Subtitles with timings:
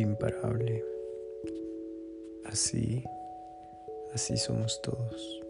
[0.00, 0.84] imparable.
[2.44, 3.04] Así,
[4.14, 5.42] así somos todos,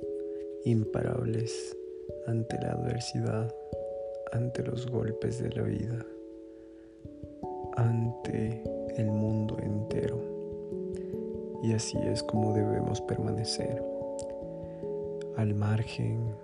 [0.64, 1.77] imparables
[2.27, 3.55] ante la adversidad,
[4.32, 6.05] ante los golpes de la vida,
[7.77, 8.62] ante
[8.96, 10.21] el mundo entero.
[11.62, 13.83] Y así es como debemos permanecer,
[15.37, 16.35] al margen,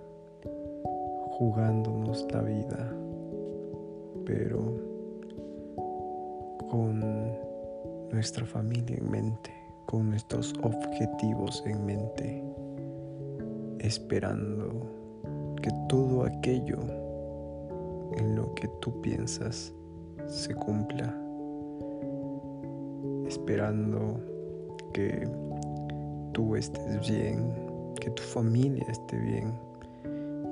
[1.38, 2.96] jugándonos la vida,
[4.24, 4.60] pero
[6.70, 7.53] con
[8.14, 9.50] nuestra familia en mente,
[9.86, 12.44] con nuestros objetivos en mente,
[13.80, 14.88] esperando
[15.60, 16.78] que todo aquello
[18.16, 19.74] en lo que tú piensas
[20.26, 21.12] se cumpla,
[23.26, 24.20] esperando
[24.92, 25.28] que
[26.32, 27.52] tú estés bien,
[28.00, 29.52] que tu familia esté bien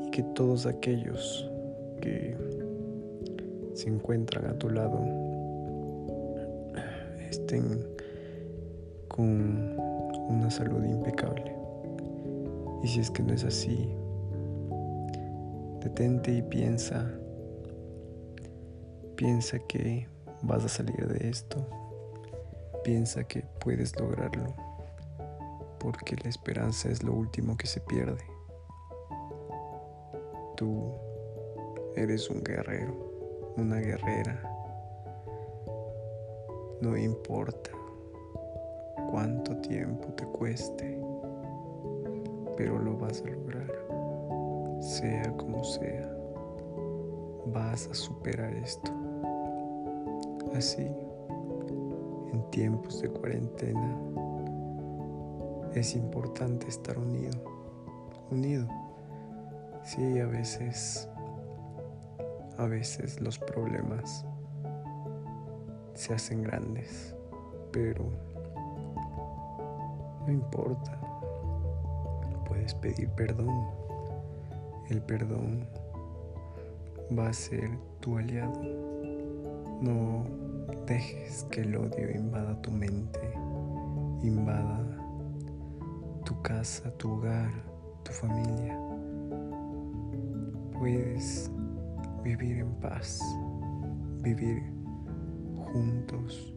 [0.05, 1.49] y que todos aquellos
[2.01, 2.37] que
[3.75, 5.32] se encuentran a tu lado
[7.33, 7.87] estén
[9.09, 9.75] con
[10.29, 11.57] una salud impecable.
[12.83, 13.91] Y si es que no es así,
[15.81, 17.11] detente y piensa,
[19.17, 20.09] piensa que
[20.43, 21.67] vas a salir de esto,
[22.85, 24.55] piensa que puedes lograrlo,
[25.79, 28.25] porque la esperanza es lo último que se pierde.
[30.57, 30.93] Tú
[31.97, 34.52] eres un guerrero, una guerrera
[36.83, 37.71] no importa
[39.09, 41.01] cuánto tiempo te cueste,
[42.57, 43.71] pero lo vas a lograr.
[44.81, 46.13] Sea como sea,
[47.47, 48.91] vas a superar esto.
[50.57, 50.91] Así,
[52.33, 53.97] en tiempos de cuarentena,
[55.75, 57.39] es importante estar unido,
[58.33, 58.67] unido.
[59.85, 61.09] Sí, a veces,
[62.59, 64.27] a veces los problemas
[65.95, 67.15] se hacen grandes,
[67.71, 68.05] pero
[70.27, 70.99] no importa.
[72.47, 73.67] Puedes pedir perdón.
[74.89, 75.67] El perdón
[77.17, 78.61] va a ser tu aliado.
[79.81, 80.25] No
[80.87, 83.21] dejes que el odio invada tu mente,
[84.23, 84.85] invada
[86.25, 87.51] tu casa, tu hogar,
[88.05, 88.79] tu familia.
[90.73, 91.51] Puedes
[92.23, 93.21] vivir en paz,
[94.23, 94.63] vivir
[95.73, 96.53] juntos,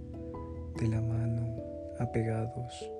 [0.77, 1.55] de la mano,
[1.99, 2.91] apegados.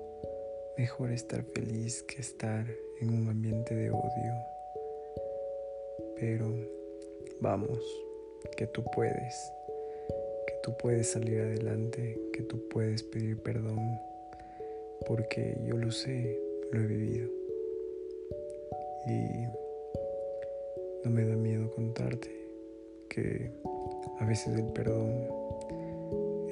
[0.78, 2.66] Mejor estar feliz que estar
[3.00, 4.34] en un ambiente de odio.
[6.18, 6.54] Pero
[7.40, 7.78] vamos,
[8.56, 9.52] que tú puedes,
[10.46, 14.00] que tú puedes salir adelante, que tú puedes pedir perdón,
[15.06, 16.40] porque yo lo sé,
[16.72, 17.30] lo he vivido.
[19.06, 19.46] Y
[21.04, 22.30] no me da miedo contarte
[23.08, 23.52] que
[24.18, 25.45] a veces el perdón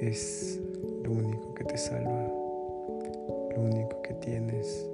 [0.08, 0.60] es
[1.02, 2.28] lo único que te salva,
[3.54, 4.86] lo único que tienes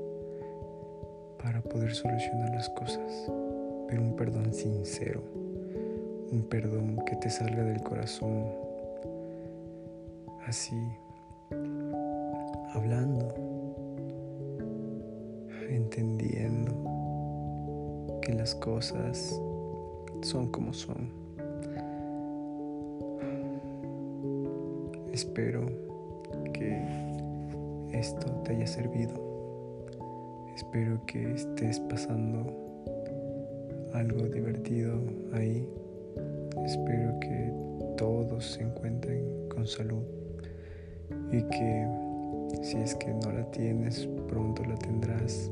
[1.43, 3.31] para poder solucionar las cosas,
[3.88, 5.22] pero un perdón sincero,
[6.31, 8.47] un perdón que te salga del corazón,
[10.47, 10.76] así,
[12.75, 13.34] hablando,
[15.69, 16.72] entendiendo
[18.22, 19.41] que las cosas
[20.22, 21.10] son como son
[25.12, 25.66] Espero
[26.53, 26.78] que
[27.93, 29.31] esto te haya servido.
[30.54, 32.47] Espero que estés pasando
[33.93, 34.94] algo divertido
[35.32, 35.69] ahí.
[36.65, 37.53] Espero que
[37.97, 40.04] todos se encuentren con salud
[41.32, 41.87] y que
[42.62, 45.50] si es que no la tienes, pronto la tendrás.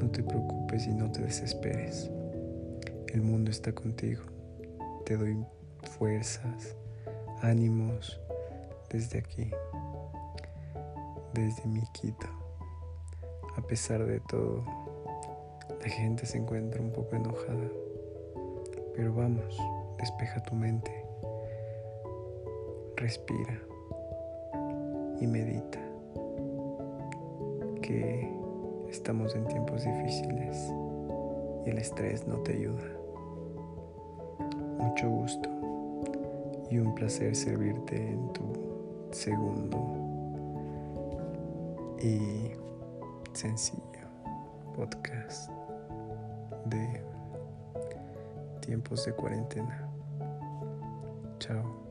[0.00, 2.10] No te preocupes y no te desesperes.
[3.12, 4.22] El mundo está contigo.
[5.04, 5.36] Te doy
[5.82, 6.76] fuerzas,
[7.42, 8.20] ánimos
[8.94, 9.50] desde aquí,
[11.32, 12.28] desde mi Quito.
[13.56, 14.62] A pesar de todo,
[15.82, 17.68] la gente se encuentra un poco enojada.
[18.94, 19.58] Pero vamos,
[19.98, 20.92] despeja tu mente,
[22.94, 23.60] respira
[25.20, 25.80] y medita
[27.82, 28.32] que
[28.88, 30.72] estamos en tiempos difíciles
[31.66, 32.92] y el estrés no te ayuda.
[34.78, 35.48] Mucho gusto
[36.70, 38.63] y un placer servirte en tu
[39.14, 39.78] segundo
[42.02, 42.50] y
[43.32, 43.82] sencillo
[44.74, 45.50] podcast
[46.66, 47.04] de
[48.60, 49.88] tiempos de cuarentena.
[51.38, 51.83] Chao.